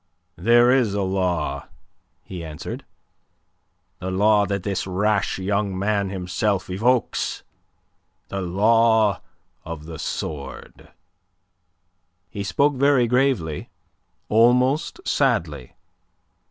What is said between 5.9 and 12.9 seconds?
himself evokes. The law of the sword." He spoke